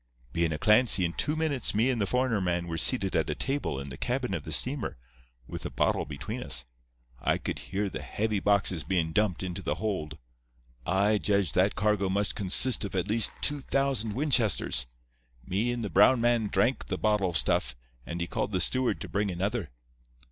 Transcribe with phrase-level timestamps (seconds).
[0.33, 3.35] "Bein' a Clancy, in two minutes me and the foreigner man were seated at a
[3.35, 4.97] table in the cabin of the steamer,
[5.45, 6.65] with a bottle between us.
[7.19, 10.17] I could hear the heavy boxes bein' dumped into the hold.
[10.87, 14.87] I judged that cargo must consist of at least 2,000 Winchesters.
[15.45, 18.99] Me and the brown man drank the bottle of stuff, and he called the steward
[19.01, 19.69] to bring another.